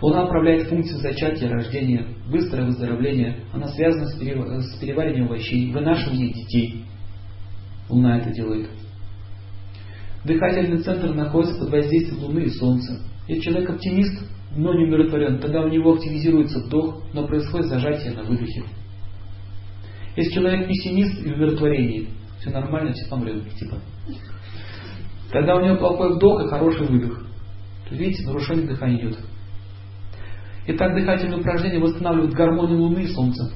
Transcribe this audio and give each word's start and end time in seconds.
Луна 0.00 0.24
управляет 0.24 0.68
функцией 0.68 1.00
зачатия, 1.00 1.48
рождения, 1.48 2.06
быстрое 2.30 2.66
выздоровление. 2.66 3.40
Она 3.52 3.66
связана 3.68 4.06
с, 4.06 4.18
перевариванием 4.78 5.26
овощей, 5.26 5.72
вынашиванием 5.72 6.32
детей. 6.32 6.84
Луна 7.88 8.18
это 8.18 8.30
делает. 8.30 8.68
Дыхательный 10.24 10.82
центр 10.82 11.14
находится 11.14 11.58
под 11.58 11.70
воздействием 11.70 12.22
Луны 12.22 12.40
и 12.40 12.50
Солнца. 12.50 13.00
Если 13.26 13.42
человек 13.42 13.70
оптимист, 13.70 14.24
но 14.56 14.72
не 14.74 14.84
умиротворен, 14.84 15.40
тогда 15.40 15.62
у 15.62 15.68
него 15.68 15.94
активизируется 15.94 16.60
вдох, 16.60 17.02
но 17.12 17.26
происходит 17.26 17.66
зажатие 17.66 18.12
на 18.12 18.22
выдохе. 18.22 18.64
Если 20.16 20.32
человек 20.32 20.68
пессимист 20.68 21.24
и 21.24 21.32
умиротворение, 21.32 22.08
все 22.40 22.50
нормально, 22.50 22.92
все 22.92 23.08
помрет, 23.08 23.42
типа. 23.54 23.78
Тогда 25.32 25.56
у 25.56 25.60
него 25.60 25.76
плохой 25.76 26.14
вдох 26.14 26.44
и 26.44 26.48
хороший 26.48 26.86
выдох. 26.86 27.26
Видите, 27.90 28.26
нарушение 28.26 28.66
дыхания 28.66 28.98
идет. 28.98 29.18
Итак, 30.70 30.94
дыхательные 30.94 31.40
упражнения 31.40 31.78
восстанавливают 31.78 32.34
гармонию 32.34 32.78
Луны 32.78 33.04
и 33.04 33.06
Солнца. 33.06 33.50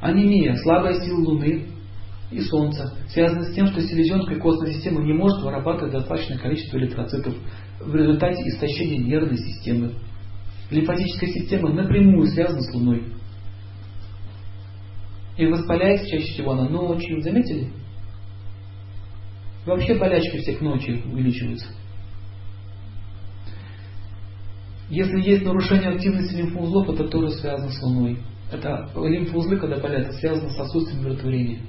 Анемия, 0.00 0.56
слабая 0.56 0.98
сила 0.98 1.18
Луны 1.18 1.66
и 2.30 2.40
Солнца 2.40 2.96
связана 3.10 3.44
с 3.44 3.54
тем, 3.54 3.66
что 3.66 3.82
селезенка 3.82 4.32
и 4.32 4.38
костная 4.38 4.72
система 4.72 5.02
не 5.02 5.12
может 5.12 5.42
вырабатывать 5.42 5.92
достаточное 5.92 6.38
количество 6.38 6.78
эритроцитов 6.78 7.34
в 7.80 7.94
результате 7.94 8.42
истощения 8.48 8.96
нервной 8.96 9.36
системы. 9.36 9.92
Лимфатическая 10.70 11.28
система 11.28 11.70
напрямую 11.70 12.28
связана 12.28 12.62
с 12.62 12.74
Луной. 12.74 13.12
И 15.36 15.44
воспаляется 15.44 16.08
чаще 16.08 16.32
всего 16.32 16.52
она 16.52 16.66
ночью. 16.66 17.20
Заметили? 17.20 17.70
Вообще 19.66 19.98
болячки 19.98 20.38
все 20.38 20.54
к 20.54 20.62
ночи 20.62 21.02
увеличиваются. 21.04 21.66
Если 24.90 25.20
есть 25.20 25.44
нарушение 25.44 25.90
активности 25.90 26.34
лимфоузлов, 26.34 26.90
это 26.90 27.08
тоже 27.08 27.30
связано 27.30 27.70
с 27.70 27.80
Луной. 27.82 28.18
Это 28.50 28.90
лимфоузлы, 28.96 29.56
когда 29.56 29.78
болят, 29.78 30.12
связано 30.14 30.50
с 30.50 30.58
отсутствием 30.58 31.06
умиротворения. 31.06 31.60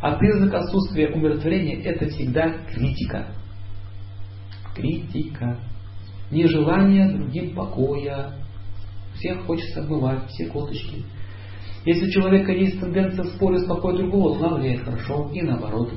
А 0.00 0.16
признак 0.16 0.54
отсутствия 0.54 1.08
умиротворения 1.08 1.82
это 1.82 2.08
всегда 2.08 2.64
критика. 2.72 3.26
Критика. 4.74 5.58
Нежелание 6.30 7.10
другим 7.10 7.54
покоя. 7.54 8.34
Всех 9.16 9.44
хочется 9.44 9.82
обмывать, 9.82 10.28
все 10.28 10.46
коточки. 10.46 11.04
Если 11.84 12.06
у 12.06 12.10
человека 12.10 12.52
есть 12.52 12.78
тенденция 12.80 13.24
спорить 13.24 13.62
с 13.62 13.66
покоем 13.66 13.96
другого, 13.98 14.28
луна 14.28 14.54
влияет 14.54 14.84
хорошо 14.84 15.30
и 15.34 15.42
наоборот. 15.42 15.92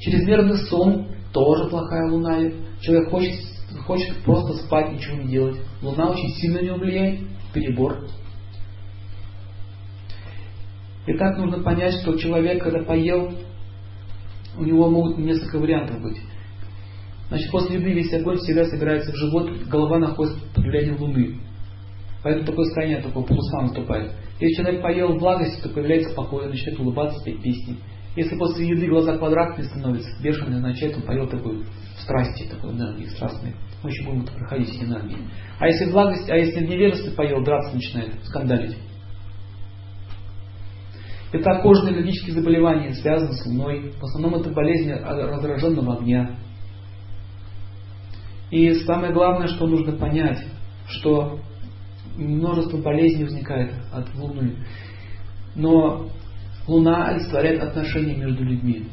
Чрезмерный 0.00 0.58
сон 0.68 1.06
тоже 1.32 1.70
плохая 1.70 2.10
луна. 2.10 2.40
Человек 2.80 3.08
хочет, 3.08 3.34
хочет 3.86 4.22
просто 4.24 4.54
спать, 4.64 4.92
ничего 4.92 5.16
не 5.18 5.28
делать. 5.28 5.60
Луна 5.82 6.10
очень 6.10 6.30
сильно 6.34 6.60
на 6.60 6.64
него 6.64 6.76
влияет, 6.76 7.20
перебор. 7.52 8.06
И 11.06 11.12
так 11.14 11.36
нужно 11.36 11.62
понять, 11.62 11.94
что 12.00 12.16
человек, 12.16 12.62
когда 12.62 12.84
поел, 12.84 13.32
у 14.56 14.64
него 14.64 14.88
могут 14.88 15.18
несколько 15.18 15.58
вариантов 15.58 16.00
быть. 16.00 16.18
Значит, 17.28 17.50
после 17.50 17.76
еды 17.76 17.92
весь 17.92 18.12
огонь 18.12 18.38
всегда 18.38 18.66
собирается 18.66 19.10
в 19.10 19.16
живот, 19.16 19.50
голова 19.66 19.98
находится 19.98 20.38
под 20.54 20.64
влиянием 20.64 21.00
Луны. 21.00 21.40
Поэтому 22.22 22.46
такое 22.46 22.66
состояние, 22.66 23.00
такое 23.00 23.24
полусна 23.24 23.62
наступает. 23.62 24.12
Если 24.38 24.62
человек 24.62 24.82
поел 24.82 25.18
в 25.18 25.20
то 25.20 25.68
появляется 25.70 26.14
покой, 26.14 26.48
начинает 26.48 26.78
улыбаться, 26.78 27.24
петь 27.24 27.42
песни. 27.42 27.78
Если 28.14 28.36
после 28.36 28.68
еды 28.68 28.88
глаза 28.88 29.16
квадратные 29.16 29.64
становятся, 29.64 30.10
бешеные, 30.22 30.56
означает, 30.56 30.96
он 30.96 31.02
поел 31.02 31.28
такой 31.28 31.64
страсти, 31.98 32.48
такой 32.48 32.72
энергии 32.72 33.06
страстной. 33.06 33.54
Мы 33.82 33.90
еще 33.90 34.04
будем 34.04 34.22
это 34.22 34.32
проходить 34.32 34.68
эти 34.68 34.84
энергии. 34.84 35.16
А 35.58 35.66
если 35.66 35.90
в 35.90 35.96
а 35.96 36.36
если 36.36 37.10
в 37.10 37.14
поел, 37.16 37.42
драться 37.42 37.74
начинает, 37.74 38.14
скандалить. 38.24 38.76
Это 41.32 41.60
кожные 41.62 41.94
аллергические 41.94 42.34
заболевания, 42.34 42.92
связаны 42.92 43.32
с 43.32 43.46
луной. 43.46 43.92
В 43.98 44.04
основном 44.04 44.34
это 44.34 44.50
болезни 44.50 44.90
раздраженного 44.90 45.96
огня. 45.96 46.36
И 48.50 48.70
самое 48.84 49.14
главное, 49.14 49.46
что 49.46 49.66
нужно 49.66 49.96
понять, 49.96 50.46
что 50.86 51.40
множество 52.16 52.76
болезней 52.76 53.24
возникает 53.24 53.72
от 53.90 54.14
Луны. 54.14 54.56
Но 55.54 56.08
Луна 56.66 57.08
олицетворяет 57.08 57.62
отношения 57.62 58.14
между 58.14 58.44
людьми. 58.44 58.86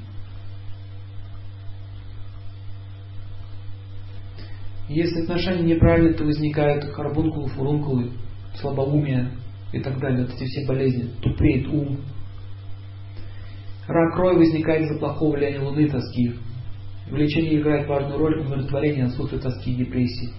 Если 4.87 5.21
отношения 5.21 5.75
неправильные, 5.75 6.15
то 6.15 6.23
возникают 6.23 6.85
карбункулы, 6.85 7.47
фурункулы, 7.49 8.11
слабоумие 8.55 9.29
и 9.71 9.79
так 9.79 9.99
далее. 9.99 10.25
Вот 10.25 10.33
эти 10.33 10.45
все 10.45 10.65
болезни. 10.65 11.11
Тупеет 11.21 11.67
ум. 11.67 11.99
Рак 13.87 14.15
крови 14.15 14.37
возникает 14.37 14.83
из-за 14.83 14.99
плохого 14.99 15.35
влияния 15.35 15.59
Луны 15.59 15.81
и 15.81 15.89
тоски. 15.89 16.33
В 17.07 17.15
лечении 17.15 17.59
играет 17.59 17.87
важную 17.87 18.17
роль 18.17 18.39
умиротворение, 18.39 19.05
отсутствие 19.05 19.41
тоски 19.41 19.71
и 19.71 19.75
депрессии 19.75 20.33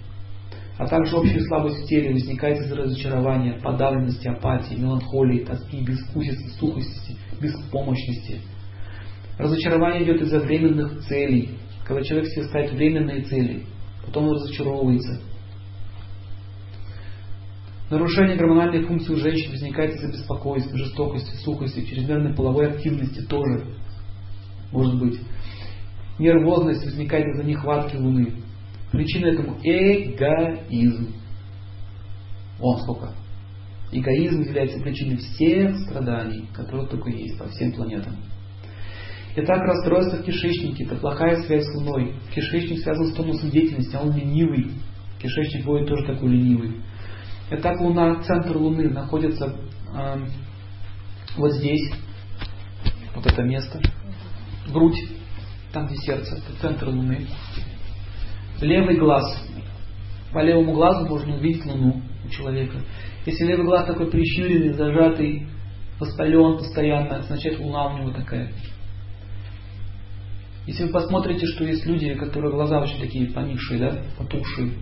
а 0.80 0.86
также 0.86 1.14
общая 1.14 1.42
слабость 1.42 1.82
в 1.82 1.88
теле 1.88 2.14
возникает 2.14 2.58
из-за 2.60 2.74
разочарования, 2.74 3.60
подавленности, 3.62 4.26
апатии, 4.28 4.76
меланхолии, 4.76 5.44
тоски, 5.44 5.84
безвкусицы, 5.84 6.58
сухости, 6.58 7.18
беспомощности. 7.38 8.40
Разочарование 9.36 10.04
идет 10.04 10.22
из-за 10.22 10.40
временных 10.40 11.00
целей, 11.06 11.50
когда 11.84 12.02
человек 12.02 12.30
себе 12.30 12.44
ставит 12.44 12.72
временные 12.72 13.24
цели, 13.24 13.66
потом 14.06 14.28
он 14.28 14.36
разочаровывается. 14.36 15.20
Нарушение 17.90 18.38
гормональной 18.38 18.82
функции 18.86 19.12
у 19.12 19.16
женщин 19.16 19.50
возникает 19.50 19.96
из-за 19.96 20.08
беспокойства, 20.08 20.78
жестокости, 20.78 21.36
сухости, 21.44 21.84
чрезмерной 21.84 22.34
половой 22.34 22.70
активности 22.70 23.20
тоже 23.26 23.66
может 24.72 24.98
быть. 24.98 25.20
Нервозность 26.18 26.86
возникает 26.86 27.26
из-за 27.26 27.44
нехватки 27.44 27.96
Луны. 27.96 28.32
Причина 28.92 29.26
этому 29.26 29.58
эгоизм. 29.62 31.14
Вон 32.58 32.78
сколько. 32.80 33.14
Эгоизм 33.92 34.42
является 34.42 34.80
причиной 34.80 35.16
всех 35.16 35.76
страданий, 35.80 36.48
которые 36.52 36.86
только 36.86 37.10
есть 37.10 37.38
по 37.38 37.48
всем 37.48 37.72
планетам. 37.72 38.16
Итак, 39.36 39.62
расстройство 39.62 40.16
в 40.18 40.24
кишечнике– 40.24 40.84
это 40.86 40.96
плохая 40.96 41.42
связь 41.42 41.64
с 41.64 41.74
Луной. 41.76 42.14
Кишечник 42.34 42.80
связан 42.80 43.06
с 43.06 43.14
тонусом 43.14 43.50
деятельности, 43.50 43.94
а 43.94 44.02
он 44.02 44.16
ленивый. 44.16 44.72
Кишечник 45.20 45.64
будет 45.64 45.86
тоже 45.88 46.04
такой 46.04 46.30
ленивый. 46.30 46.80
Итак, 47.50 47.80
Луна, 47.80 48.22
центр 48.22 48.56
Луны 48.56 48.90
находится 48.90 49.56
э, 49.94 50.16
вот 51.36 51.52
здесь, 51.52 51.92
вот 53.14 53.26
это 53.26 53.42
место, 53.42 53.80
грудь, 54.72 54.98
там 55.72 55.86
где 55.86 55.96
сердце, 55.96 56.36
это 56.36 56.60
центр 56.60 56.88
Луны 56.88 57.26
левый 58.60 58.96
глаз. 58.96 59.24
По 60.32 60.42
левому 60.42 60.72
глазу 60.72 61.08
можно 61.08 61.36
увидеть 61.36 61.64
Луну 61.66 62.02
у 62.24 62.28
человека. 62.28 62.78
Если 63.26 63.44
левый 63.44 63.66
глаз 63.66 63.86
такой 63.86 64.10
прищуренный, 64.10 64.72
зажатый, 64.72 65.46
воспален 65.98 66.58
постоянно, 66.58 67.16
означает 67.16 67.58
Луна 67.58 67.94
у 67.94 67.98
него 67.98 68.10
такая. 68.12 68.52
Если 70.66 70.84
вы 70.84 70.90
посмотрите, 70.90 71.46
что 71.46 71.64
есть 71.64 71.84
люди, 71.86 72.14
которые 72.14 72.52
глаза 72.52 72.80
очень 72.80 73.00
такие 73.00 73.30
поникшие, 73.32 73.80
да, 73.80 74.02
потухшие, 74.18 74.72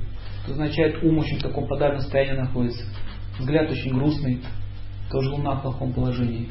это 0.43 0.53
означает 0.53 1.03
ум 1.03 1.19
очень 1.19 1.39
в 1.39 1.43
таком 1.43 1.67
подавленном 1.67 2.03
состоянии 2.03 2.41
находится. 2.41 2.85
Взгляд 3.39 3.71
очень 3.71 3.95
грустный, 3.95 4.43
тоже 5.11 5.31
Луна 5.31 5.57
в 5.57 5.63
плохом 5.63 5.93
положении. 5.93 6.49